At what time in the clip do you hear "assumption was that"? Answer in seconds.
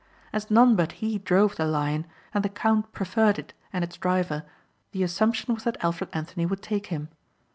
5.03-5.77